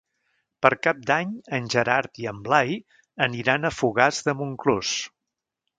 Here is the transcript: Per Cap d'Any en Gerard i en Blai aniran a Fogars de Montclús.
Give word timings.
Per 0.65 0.71
Cap 0.87 1.03
d'Any 1.09 1.35
en 1.57 1.67
Gerard 1.75 2.23
i 2.23 2.25
en 2.33 2.41
Blai 2.49 2.75
aniran 3.29 3.69
a 3.69 3.75
Fogars 3.83 4.27
de 4.31 4.39
Montclús. 4.41 5.01